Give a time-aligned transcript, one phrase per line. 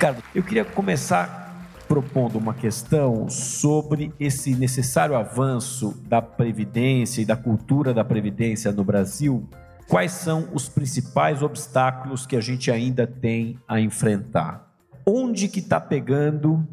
[0.00, 1.54] Ricardo, eu queria começar
[1.86, 8.82] propondo uma questão sobre esse necessário avanço da previdência e da cultura da previdência no
[8.82, 9.46] Brasil.
[9.86, 14.72] Quais são os principais obstáculos que a gente ainda tem a enfrentar?
[15.04, 16.66] Onde que está pegando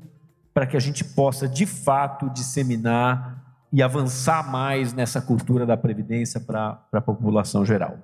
[0.54, 6.40] para que a gente possa de fato disseminar e avançar mais nessa cultura da previdência
[6.40, 8.00] para a população geral?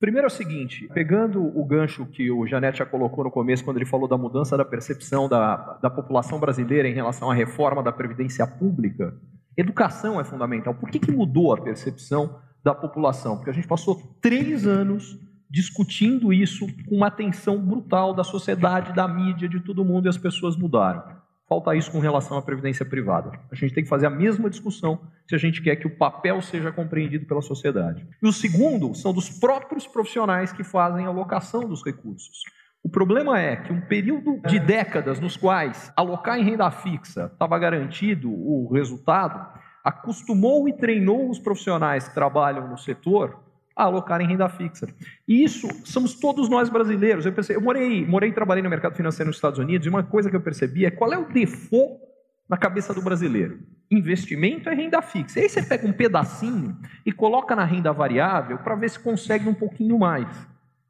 [0.00, 3.78] Primeiro é o seguinte, pegando o gancho que o Janete já colocou no começo, quando
[3.78, 7.90] ele falou da mudança da percepção da, da população brasileira em relação à reforma da
[7.90, 9.16] Previdência Pública,
[9.56, 10.72] educação é fundamental.
[10.72, 13.36] Por que, que mudou a percepção da população?
[13.36, 15.18] Porque a gente passou três anos
[15.50, 20.18] discutindo isso com uma atenção brutal da sociedade, da mídia, de todo mundo, e as
[20.18, 21.02] pessoas mudaram.
[21.48, 23.32] Falta isso com relação à previdência privada.
[23.50, 26.42] A gente tem que fazer a mesma discussão se a gente quer que o papel
[26.42, 28.06] seja compreendido pela sociedade.
[28.22, 32.42] E o segundo são dos próprios profissionais que fazem a alocação dos recursos.
[32.84, 37.58] O problema é que um período de décadas nos quais alocar em renda fixa estava
[37.58, 43.47] garantido o resultado, acostumou e treinou os profissionais que trabalham no setor
[43.84, 44.88] alocar em renda fixa.
[45.26, 47.24] E isso somos todos nós brasileiros.
[47.24, 50.02] Eu, pensei, eu morei, morei e trabalhei no mercado financeiro nos Estados Unidos e uma
[50.02, 52.00] coisa que eu percebi é qual é o default
[52.48, 53.60] na cabeça do brasileiro.
[53.90, 55.38] Investimento é renda fixa.
[55.38, 56.76] Aí você pega um pedacinho
[57.06, 60.28] e coloca na renda variável para ver se consegue um pouquinho mais.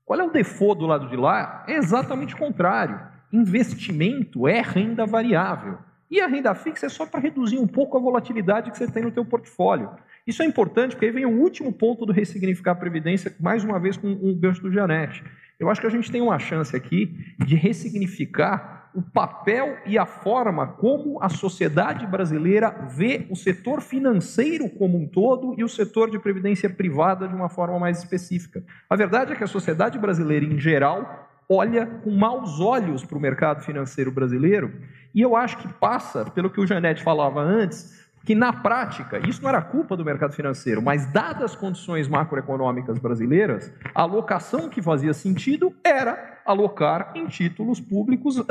[0.05, 1.64] Qual é o default do lado de lá?
[1.69, 2.98] É exatamente o contrário.
[3.30, 5.78] Investimento é renda variável.
[6.11, 9.02] E a renda fixa é só para reduzir um pouco a volatilidade que você tem
[9.02, 9.91] no teu portfólio.
[10.29, 13.81] Isso é importante, porque aí vem o último ponto do ressignificar a Previdência, mais uma
[13.81, 15.25] vez com o gancho do Janete.
[15.59, 20.05] Eu acho que a gente tem uma chance aqui de ressignificar o papel e a
[20.05, 26.11] forma como a sociedade brasileira vê o setor financeiro como um todo e o setor
[26.11, 28.63] de previdência privada de uma forma mais específica.
[28.91, 33.20] A verdade é que a sociedade brasileira, em geral, olha com maus olhos para o
[33.20, 34.75] mercado financeiro brasileiro,
[35.14, 37.98] e eu acho que passa pelo que o Janete falava antes,
[38.28, 42.98] que na prática, isso não era culpa do mercado financeiro, mas dadas as condições macroeconômicas
[42.98, 48.44] brasileiras, a alocação que fazia sentido era alocar em títulos públicos uh,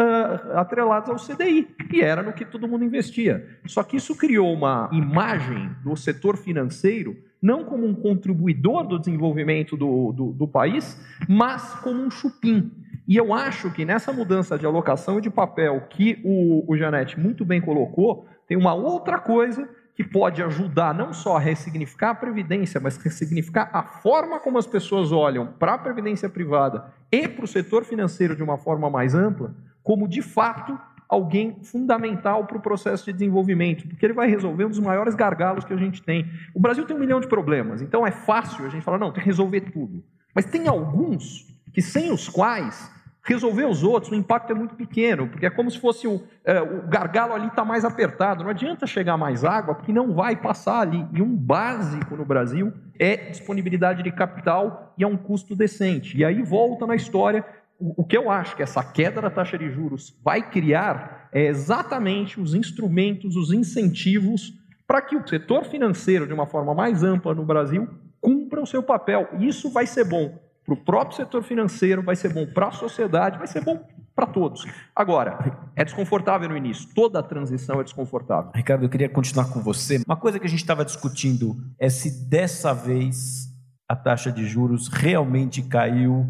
[0.55, 3.59] atrelados ao CDI, e era no que todo mundo investia.
[3.67, 9.77] Só que isso criou uma imagem do setor financeiro não como um contribuidor do desenvolvimento
[9.77, 10.99] do, do, do país,
[11.29, 12.71] mas como um chupim.
[13.07, 17.19] E eu acho que nessa mudança de alocação e de papel que o, o Janete
[17.19, 22.15] muito bem colocou, tem uma outra coisa que pode ajudar não só a ressignificar a
[22.15, 27.43] previdência, mas ressignificar a forma como as pessoas olham para a previdência privada e para
[27.43, 32.61] o setor financeiro de uma forma mais ampla, como de fato alguém fundamental para o
[32.61, 36.29] processo de desenvolvimento, porque ele vai resolver um dos maiores gargalos que a gente tem.
[36.53, 39.23] O Brasil tem um milhão de problemas, então é fácil a gente falar, não, tem
[39.23, 40.03] que resolver tudo.
[40.35, 42.91] Mas tem alguns que sem os quais
[43.27, 46.61] resolver os outros, o impacto é muito pequeno, porque é como se fosse o, é,
[46.61, 48.43] o gargalo ali está mais apertado.
[48.43, 51.05] Não adianta chegar mais água, porque não vai passar ali.
[51.13, 56.17] E um básico no Brasil é disponibilidade de capital e é um custo decente.
[56.17, 57.45] E aí volta na história.
[57.77, 61.47] O, o que eu acho que essa queda da taxa de juros vai criar é
[61.47, 64.53] exatamente os instrumentos, os incentivos
[64.87, 67.89] para que o setor financeiro, de uma forma mais ampla no Brasil,
[68.21, 69.27] cumpra o seu papel.
[69.37, 73.37] Isso vai ser bom para o próprio setor financeiro, vai ser bom para a sociedade,
[73.37, 74.65] vai ser bom para todos.
[74.93, 75.39] Agora,
[75.73, 78.51] é desconfortável no início, toda a transição é desconfortável.
[78.53, 80.03] Ricardo, eu queria continuar com você.
[80.05, 83.47] Uma coisa que a gente estava discutindo é se dessa vez
[83.87, 86.27] a taxa de juros realmente caiu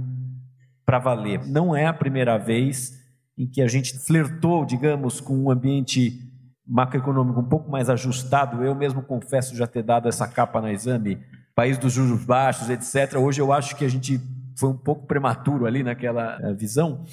[0.86, 1.44] para valer.
[1.48, 2.94] Não é a primeira vez
[3.36, 6.22] em que a gente flertou, digamos, com um ambiente
[6.68, 8.64] macroeconômico um pouco mais ajustado.
[8.64, 11.18] Eu mesmo confesso já ter dado essa capa na exame
[11.58, 13.18] país dos juros baixos, etc.
[13.18, 14.22] Hoje eu acho que a gente
[14.56, 17.04] foi um pouco prematuro ali naquela eh, visão.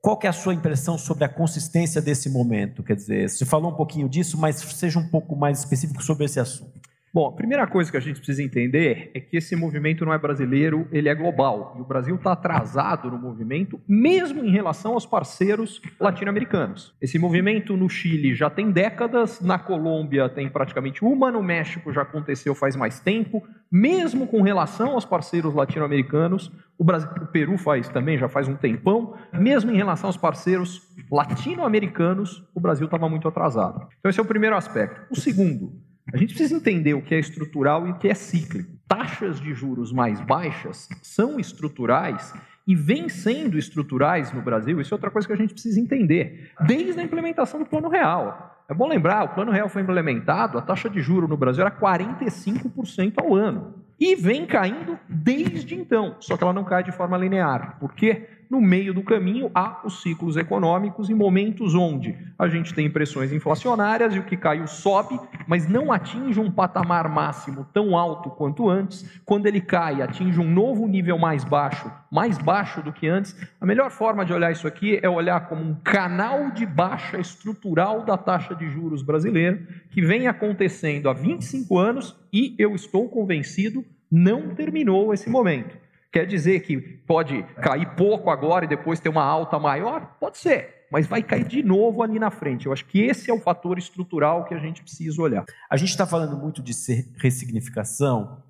[0.00, 2.82] Qual que é a sua impressão sobre a consistência desse momento?
[2.82, 6.40] Quer dizer, você falou um pouquinho disso, mas seja um pouco mais específico sobre esse
[6.40, 6.79] assunto.
[7.12, 10.18] Bom, a primeira coisa que a gente precisa entender é que esse movimento não é
[10.18, 11.74] brasileiro, ele é global.
[11.76, 16.94] E o Brasil está atrasado no movimento, mesmo em relação aos parceiros latino-americanos.
[17.02, 22.02] Esse movimento no Chile já tem décadas, na Colômbia tem praticamente uma, no México já
[22.02, 23.42] aconteceu faz mais tempo.
[23.72, 28.54] Mesmo com relação aos parceiros latino-americanos, o, Brasil, o Peru faz também, já faz um
[28.54, 29.16] tempão.
[29.32, 30.80] Mesmo em relação aos parceiros
[31.10, 33.88] latino-americanos, o Brasil estava muito atrasado.
[33.98, 35.06] Então, esse é o primeiro aspecto.
[35.10, 35.72] O segundo,
[36.12, 38.70] a gente precisa entender o que é estrutural e o que é cíclico.
[38.88, 42.34] Taxas de juros mais baixas são estruturais
[42.66, 44.80] e vêm sendo estruturais no Brasil.
[44.80, 46.50] Isso é outra coisa que a gente precisa entender.
[46.66, 48.64] Desde a implementação do Plano Real.
[48.68, 51.70] É bom lembrar, o Plano Real foi implementado, a taxa de juro no Brasil era
[51.72, 53.74] 45% ao ano.
[53.98, 57.78] E vem caindo desde então, só que ela não cai de forma linear.
[57.80, 58.28] Por quê?
[58.50, 63.32] No meio do caminho há os ciclos econômicos e momentos onde a gente tem pressões
[63.32, 68.68] inflacionárias e o que caiu sobe, mas não atinge um patamar máximo tão alto quanto
[68.68, 69.08] antes.
[69.24, 73.36] Quando ele cai, atinge um novo nível mais baixo, mais baixo do que antes.
[73.60, 78.04] A melhor forma de olhar isso aqui é olhar como um canal de baixa estrutural
[78.04, 83.84] da taxa de juros brasileira, que vem acontecendo há 25 anos e eu estou convencido
[84.10, 85.76] não terminou esse momento.
[86.12, 90.16] Quer dizer que pode cair pouco agora e depois ter uma alta maior?
[90.18, 92.66] Pode ser, mas vai cair de novo ali na frente.
[92.66, 95.44] Eu acho que esse é o fator estrutural que a gente precisa olhar.
[95.70, 96.72] A gente está falando muito de
[97.16, 98.42] ressignificação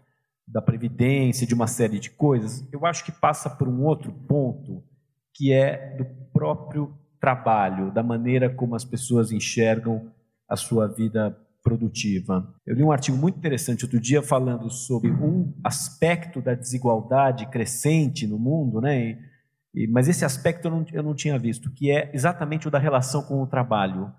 [0.48, 2.66] da previdência, de uma série de coisas.
[2.72, 4.82] Eu acho que passa por um outro ponto
[5.34, 10.10] que é do próprio trabalho, da maneira como as pessoas enxergam
[10.48, 12.52] a sua vida produtiva.
[12.66, 18.26] Eu li um artigo muito interessante outro dia falando sobre um aspecto da desigualdade crescente
[18.26, 19.18] no mundo, né?
[19.74, 22.78] E, mas esse aspecto eu não, eu não tinha visto, que é exatamente o da
[22.78, 24.12] relação com o trabalho.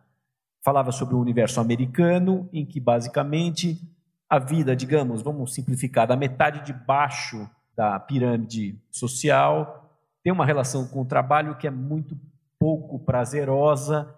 [0.63, 3.81] Falava sobre o universo americano, em que basicamente
[4.29, 9.81] a vida, digamos, vamos simplificar, da metade de baixo da pirâmide social
[10.23, 12.17] tem uma relação com o trabalho que é muito
[12.59, 14.13] pouco prazerosa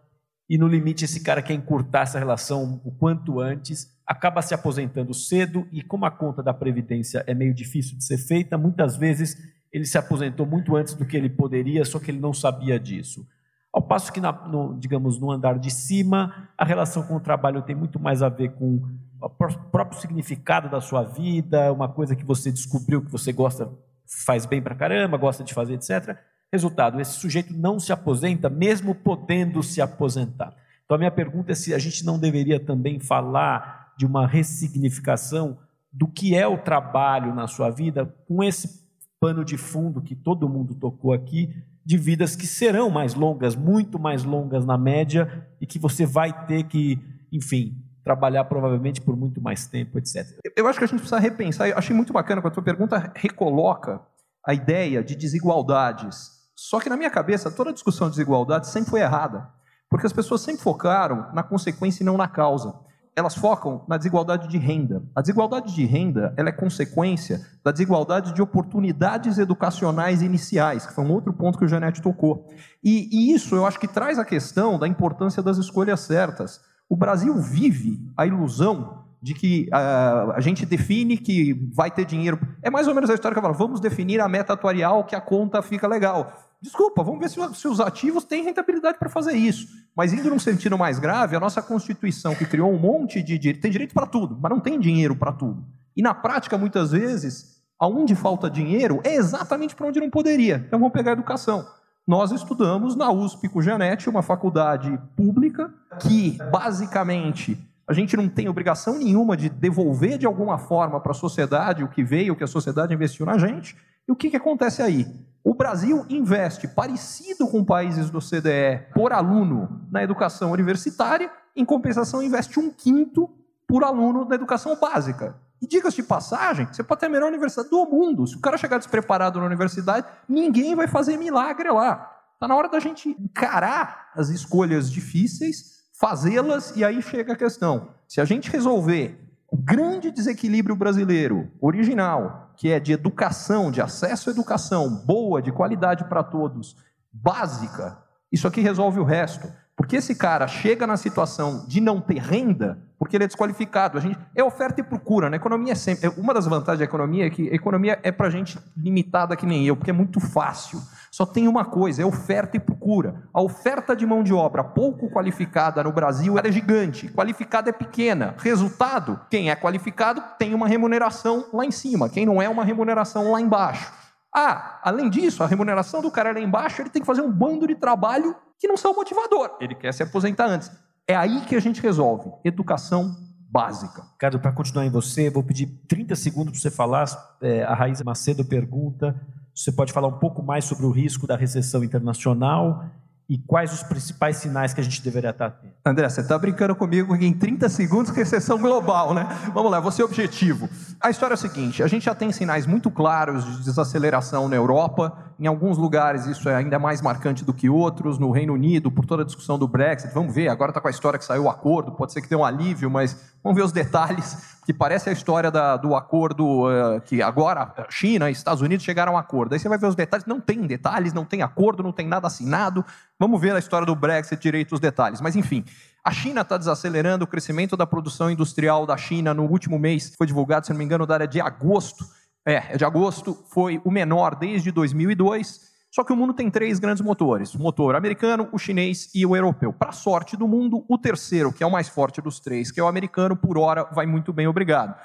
[0.53, 5.11] e no limite esse cara quer encurtar essa relação o quanto antes, acaba se aposentando
[5.11, 9.35] cedo e como a conta da previdência é meio difícil de ser feita, muitas vezes
[9.71, 13.27] ele se aposentou muito antes do que ele poderia, só que ele não sabia disso.
[13.73, 17.63] Ao passo que, na, no, digamos, no andar de cima, a relação com o trabalho
[17.63, 18.79] tem muito mais a ver com
[19.19, 19.29] o
[19.71, 23.71] próprio significado da sua vida, uma coisa que você descobriu que você gosta,
[24.06, 26.15] faz bem pra caramba, gosta de fazer, etc.
[26.53, 30.53] Resultado: esse sujeito não se aposenta, mesmo podendo se aposentar.
[30.85, 35.57] Então, a minha pergunta é se a gente não deveria também falar de uma ressignificação
[35.91, 38.83] do que é o trabalho na sua vida, com esse
[39.19, 43.97] pano de fundo que todo mundo tocou aqui, de vidas que serão mais longas, muito
[43.97, 46.99] mais longas na média, e que você vai ter que,
[47.31, 50.38] enfim, trabalhar provavelmente por muito mais tempo, etc.
[50.56, 51.67] Eu acho que a gente precisa repensar.
[51.67, 53.99] Eu achei muito bacana quando a tua pergunta recoloca
[54.45, 58.89] a ideia de desigualdades só que na minha cabeça, toda a discussão de desigualdade sempre
[58.89, 59.50] foi errada,
[59.89, 62.74] porque as pessoas sempre focaram na consequência e não na causa.
[63.13, 65.04] Elas focam na desigualdade de renda.
[65.13, 71.04] A desigualdade de renda ela é consequência da desigualdade de oportunidades educacionais iniciais, que foi
[71.04, 72.48] um outro ponto que o Janete tocou.
[72.81, 76.62] E, e isso eu acho que traz a questão da importância das escolhas certas.
[76.88, 82.39] O Brasil vive a ilusão de que uh, a gente define que vai ter dinheiro.
[82.62, 85.16] É mais ou menos a história que eu falo, vamos definir a meta atuarial que
[85.16, 86.52] a conta fica legal.
[86.63, 89.68] Desculpa, vamos ver se, se os ativos têm rentabilidade para fazer isso.
[89.94, 93.62] Mas indo num sentido mais grave, a nossa Constituição, que criou um monte de direito,
[93.62, 95.62] tem direito para tudo, mas não tem dinheiro para tudo.
[95.94, 100.63] E na prática, muitas vezes, aonde falta dinheiro é exatamente para onde não poderia.
[100.65, 101.68] Então vamos pegar a educação.
[102.07, 105.69] Nós estudamos na USP com Janete, uma faculdade pública
[106.00, 111.16] que basicamente a gente não tem obrigação nenhuma de devolver de alguma forma para a
[111.16, 113.75] sociedade o que veio, o que a sociedade investiu na gente.
[114.07, 115.06] E o que, que acontece aí?
[115.44, 122.24] O Brasil investe, parecido com países do CDE, por aluno na educação universitária, em compensação,
[122.24, 123.30] investe um quinto
[123.68, 125.35] por aluno na educação básica.
[125.62, 128.26] E diga-se de passagem, você pode ter a melhor universidade do mundo.
[128.26, 132.09] Se o cara chegar despreparado na universidade, ninguém vai fazer milagre lá.
[132.33, 135.73] Está na hora da gente encarar as escolhas difíceis
[136.04, 139.18] fazê-las, e aí chega a questão: se a gente resolver
[139.50, 145.52] o grande desequilíbrio brasileiro, original, que é de educação, de acesso à educação boa, de
[145.52, 146.76] qualidade para todos,
[147.12, 149.48] básica, isso aqui resolve o resto.
[149.75, 153.97] Porque esse cara chega na situação de não ter renda, porque ele é desqualificado.
[153.97, 155.30] A gente é oferta e procura.
[155.30, 155.37] Né?
[155.37, 156.09] economia é sempre.
[156.09, 159.65] Uma das vantagens da economia é que a economia é para gente limitada que nem
[159.65, 160.80] eu, porque é muito fácil.
[161.11, 163.23] Só tem uma coisa, é oferta e procura.
[163.33, 168.35] A oferta de mão de obra pouco qualificada no Brasil é gigante, qualificada é pequena.
[168.37, 173.31] Resultado, quem é qualificado tem uma remuneração lá em cima, quem não é uma remuneração
[173.31, 173.92] lá embaixo.
[174.35, 177.68] Ah, além disso, a remuneração do cara lá embaixo, ele tem que fazer um bando
[177.68, 179.57] de trabalho que não são motivador.
[179.59, 180.71] Ele quer se aposentar antes.
[181.05, 182.31] É aí que a gente resolve.
[182.45, 184.03] Educação básica.
[184.13, 187.05] Ricardo, para continuar em você, vou pedir 30 segundos para você falar.
[187.41, 189.19] É, a Raíssa Macedo pergunta
[189.53, 192.85] você pode falar um pouco mais sobre o risco da recessão internacional
[193.29, 195.73] e quais os principais sinais que a gente deveria estar atento?
[195.85, 199.27] André, você está brincando comigo em 30 segundos recessão global, né?
[199.53, 200.67] Vamos lá, você objetivo.
[200.99, 204.55] A história é a seguinte: a gente já tem sinais muito claros de desaceleração na
[204.55, 208.18] Europa Em alguns lugares isso é ainda mais marcante do que outros.
[208.19, 210.47] No Reino Unido, por toda a discussão do Brexit, vamos ver.
[210.49, 211.92] Agora está com a história que saiu o acordo.
[211.92, 214.54] Pode ser que tenha um alívio, mas vamos ver os detalhes.
[214.66, 219.18] Que parece a história da, do acordo uh, que agora China e Estados Unidos chegaram
[219.18, 219.54] a acordo.
[219.54, 220.25] Aí você vai ver os detalhes.
[220.25, 222.85] Não tem detalhes, não tem acordo, não tem nada assinado.
[223.19, 225.19] Vamos ver a história do Brexit direito os detalhes.
[225.19, 225.66] Mas enfim,
[226.04, 230.28] a China está desacelerando o crescimento da produção industrial da China no último mês, foi
[230.28, 232.06] divulgado, se não me engano, da área de agosto.
[232.45, 235.71] É, de agosto foi o menor desde 2002.
[235.90, 239.35] Só que o mundo tem três grandes motores: o motor americano, o chinês e o
[239.35, 239.71] europeu.
[239.71, 242.83] Para sorte do mundo, o terceiro, que é o mais forte dos três, que é
[242.83, 244.95] o americano, por hora vai muito bem, obrigado.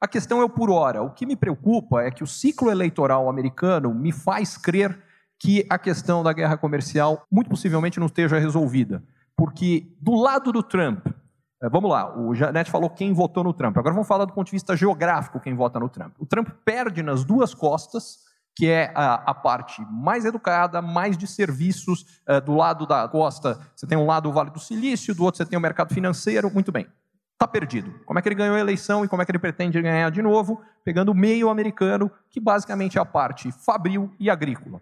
[0.00, 1.02] A questão é o por hora.
[1.02, 4.98] O que me preocupa é que o ciclo eleitoral americano me faz crer
[5.38, 9.02] que a questão da guerra comercial muito possivelmente não esteja resolvida.
[9.36, 11.06] Porque do lado do Trump,
[11.62, 13.76] vamos lá, o Janete falou quem votou no Trump.
[13.76, 16.14] Agora vamos falar do ponto de vista geográfico quem vota no Trump.
[16.18, 18.18] O Trump perde nas duas costas,
[18.54, 22.02] que é a, a parte mais educada, mais de serviços.
[22.28, 25.38] Uh, do lado da costa, você tem um lado o Vale do Silício, do outro
[25.38, 26.52] você tem o mercado financeiro.
[26.52, 26.86] Muito bem.
[27.32, 27.94] Está perdido.
[28.04, 30.20] Como é que ele ganhou a eleição e como é que ele pretende ganhar de
[30.20, 30.60] novo?
[30.84, 34.80] Pegando o meio americano, que basicamente é a parte fabril e agrícola.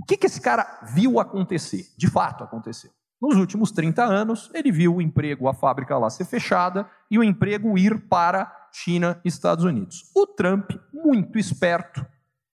[0.00, 1.88] O que, que esse cara viu acontecer?
[1.96, 2.92] De fato aconteceu.
[3.20, 7.24] Nos últimos 30 anos, ele viu o emprego, a fábrica lá ser fechada e o
[7.24, 10.10] emprego ir para China e Estados Unidos.
[10.16, 12.04] O Trump, muito esperto,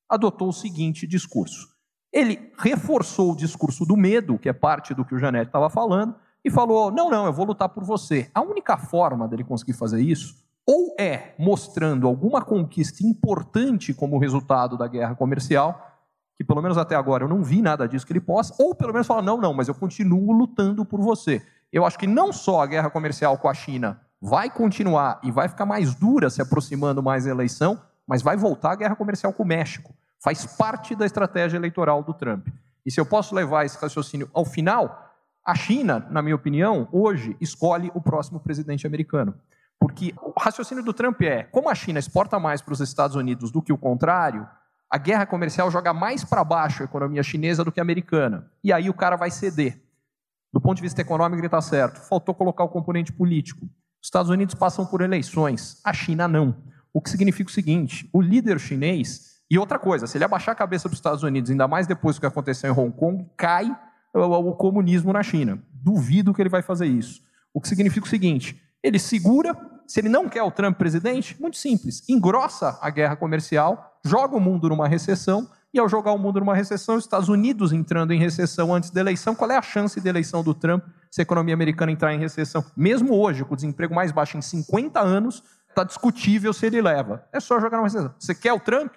[0.09, 1.69] adotou o seguinte discurso.
[2.12, 6.15] Ele reforçou o discurso do medo, que é parte do que o Janete estava falando,
[6.43, 8.29] e falou: não, não, eu vou lutar por você.
[8.33, 14.77] A única forma dele conseguir fazer isso, ou é mostrando alguma conquista importante como resultado
[14.77, 15.87] da guerra comercial,
[16.38, 18.94] que pelo menos até agora eu não vi nada disso que ele possa, ou pelo
[18.94, 21.41] menos falar, não, não, mas eu continuo lutando por você.
[21.74, 25.48] Eu acho que não só a guerra comercial com a China vai continuar e vai
[25.48, 29.44] ficar mais dura se aproximando mais da eleição, mas vai voltar a guerra comercial com
[29.44, 29.94] o México.
[30.24, 32.48] Faz parte da estratégia eleitoral do Trump.
[32.86, 35.12] E se eu posso levar esse raciocínio ao final,
[35.46, 39.36] a China, na minha opinião, hoje escolhe o próximo presidente americano.
[39.79, 43.51] Porque o raciocínio do Trump é: como a China exporta mais para os Estados Unidos
[43.51, 44.48] do que o contrário,
[44.89, 48.50] a guerra comercial joga mais para baixo a economia chinesa do que a americana.
[48.63, 49.82] E aí o cara vai ceder.
[50.53, 52.00] Do ponto de vista econômico, ele está certo.
[52.08, 53.65] Faltou colocar o componente político.
[54.01, 56.56] Os Estados Unidos passam por eleições, a China não.
[56.94, 59.36] O que significa o seguinte: o líder chinês.
[59.50, 62.20] E outra coisa, se ele abaixar a cabeça dos Estados Unidos, ainda mais depois do
[62.20, 63.74] que aconteceu em Hong Kong, cai
[64.13, 65.62] o, comunismo na China.
[65.72, 67.22] Duvido que ele vai fazer isso.
[67.53, 71.58] O que significa o seguinte: ele segura, se ele não quer o Trump presidente, muito
[71.58, 76.40] simples, engrossa a guerra comercial joga o mundo numa recessão, e ao jogar o mundo
[76.40, 80.00] numa recessão, os Estados Unidos entrando em recessão antes da eleição, qual é a chance
[80.00, 82.66] de eleição do Trump se a economia americana entrar em recessão?
[82.76, 87.24] Mesmo hoje, com o desemprego mais baixo em 50 anos, está discutível se ele leva.
[87.32, 88.14] É só jogar numa recessão.
[88.18, 88.92] Você quer o Trump?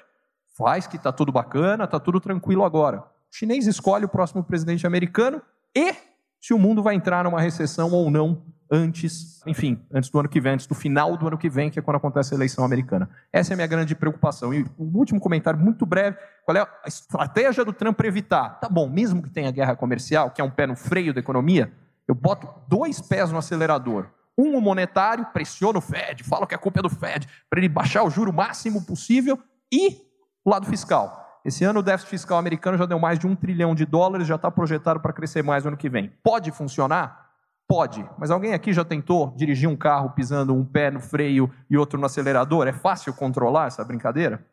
[0.57, 3.00] Faz que está tudo bacana, está tudo tranquilo agora.
[3.00, 5.43] O chinês escolhe o próximo presidente americano
[5.76, 5.95] e
[6.40, 10.40] se o mundo vai entrar numa recessão ou não antes, enfim, antes do ano que
[10.40, 13.10] vem, antes do final do ano que vem, que é quando acontece a eleição americana.
[13.32, 14.54] Essa é a minha grande preocupação.
[14.54, 18.60] E o último comentário, muito breve: qual é a estratégia do Trump para evitar?
[18.60, 21.72] Tá bom, mesmo que tenha guerra comercial, que é um pé no freio da economia,
[22.06, 24.06] eu boto dois pés no acelerador.
[24.38, 27.68] Um, o monetário, pressiono o Fed, falo que a culpa é do Fed, para ele
[27.68, 29.38] baixar o juro máximo possível,
[29.72, 29.98] e
[30.44, 31.40] o lado fiscal.
[31.44, 34.36] Esse ano o déficit fiscal americano já deu mais de um trilhão de dólares, já
[34.36, 36.12] está projetado para crescer mais no ano que vem.
[36.22, 37.29] Pode funcionar?
[37.70, 41.78] Pode, mas alguém aqui já tentou dirigir um carro pisando um pé no freio e
[41.78, 42.66] outro no acelerador?
[42.66, 44.44] É fácil controlar essa brincadeira?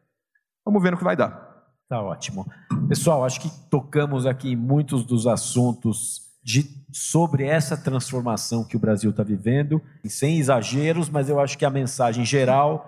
[0.64, 1.66] Vamos ver no que vai dar.
[1.90, 2.46] Tá ótimo.
[2.88, 9.10] Pessoal, acho que tocamos aqui muitos dos assuntos de, sobre essa transformação que o Brasil
[9.10, 12.88] está vivendo, sem exageros, mas eu acho que a mensagem geral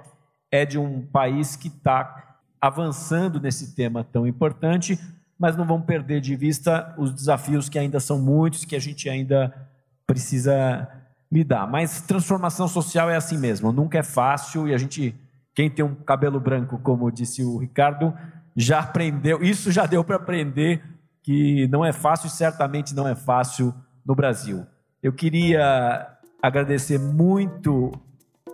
[0.51, 4.95] é de um país que está avançando nesse tema tão importante,
[5.39, 9.09] mas não vamos perder de vista os desafios que ainda são muitos, que a gente
[9.09, 9.67] ainda
[10.09, 10.89] precisa
[11.31, 11.67] lidar.
[11.67, 15.15] Mas transformação social é assim mesmo, nunca é fácil e a gente,
[15.53, 18.11] quem tem um cabelo branco, como disse o Ricardo,
[18.55, 20.81] já aprendeu, isso já deu para aprender
[21.21, 23.71] que não é fácil e certamente não é fácil
[24.03, 24.65] no Brasil.
[25.03, 26.07] Eu queria
[26.41, 27.91] agradecer muito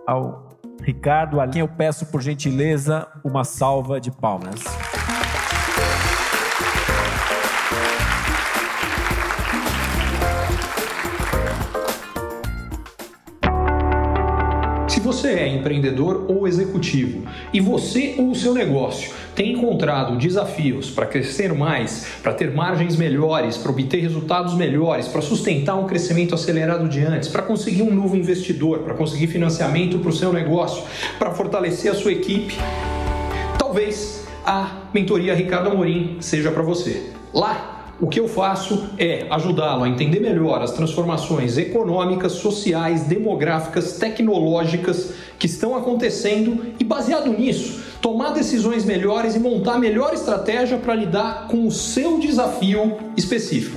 [0.06, 0.50] ao
[0.82, 4.62] Ricardo, a quem eu peço por gentileza uma salva de palmas.
[15.46, 17.22] É empreendedor ou executivo
[17.52, 22.96] e você ou o seu negócio tem encontrado desafios para crescer mais, para ter margens
[22.96, 27.94] melhores, para obter resultados melhores, para sustentar um crescimento acelerado de antes, para conseguir um
[27.94, 30.82] novo investidor, para conseguir financiamento para o seu negócio,
[31.18, 32.54] para fortalecer a sua equipe,
[33.58, 37.10] talvez a mentoria Ricardo Amorim seja para você.
[37.34, 43.92] Lá o que eu faço é ajudá-lo a entender melhor as transformações econômicas, sociais, demográficas,
[43.92, 50.78] tecnológicas que estão acontecendo e, baseado nisso, tomar decisões melhores e montar a melhor estratégia
[50.78, 53.76] para lidar com o seu desafio específico.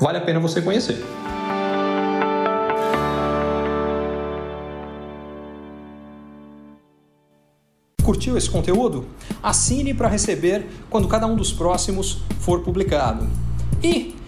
[0.00, 1.02] Vale a pena você conhecer.
[8.02, 9.06] Curtiu esse conteúdo?
[9.42, 13.28] Assine para receber quando cada um dos próximos for publicado.
[13.82, 14.14] E